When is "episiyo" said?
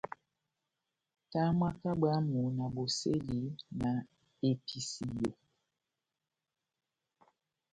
4.49-5.31